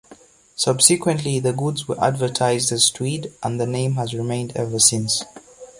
Subsequently, 0.55 1.37
the 1.39 1.53
goods 1.53 1.87
were 1.87 2.03
advertised 2.03 2.71
as 2.71 2.89
Tweed, 2.89 3.31
and 3.43 3.61
the 3.61 3.67
name 3.67 3.97
has 3.97 4.15
remained 4.15 4.51
ever 4.55 4.79
since. 4.79 5.23